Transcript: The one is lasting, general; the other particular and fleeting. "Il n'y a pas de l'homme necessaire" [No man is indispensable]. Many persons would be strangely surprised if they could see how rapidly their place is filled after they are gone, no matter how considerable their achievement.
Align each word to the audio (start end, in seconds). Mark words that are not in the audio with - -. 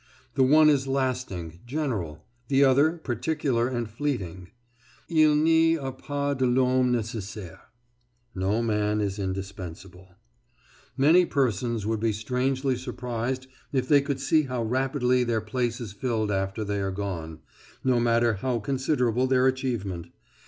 The 0.33 0.41
one 0.41 0.67
is 0.67 0.87
lasting, 0.87 1.59
general; 1.67 2.25
the 2.47 2.63
other 2.63 2.93
particular 2.93 3.67
and 3.67 3.87
fleeting. 3.87 4.49
"Il 5.09 5.35
n'y 5.35 5.75
a 5.79 5.91
pas 5.91 6.35
de 6.35 6.43
l'homme 6.47 6.91
necessaire" 6.91 7.61
[No 8.33 8.63
man 8.63 8.99
is 8.99 9.19
indispensable]. 9.19 10.15
Many 10.97 11.27
persons 11.27 11.85
would 11.85 11.99
be 11.99 12.13
strangely 12.13 12.75
surprised 12.75 13.45
if 13.71 13.87
they 13.87 14.01
could 14.01 14.19
see 14.19 14.41
how 14.45 14.63
rapidly 14.63 15.23
their 15.23 15.39
place 15.39 15.79
is 15.79 15.93
filled 15.93 16.31
after 16.31 16.63
they 16.63 16.79
are 16.81 16.89
gone, 16.89 17.37
no 17.83 17.99
matter 17.99 18.33
how 18.33 18.57
considerable 18.57 19.27
their 19.27 19.45
achievement. 19.45 20.07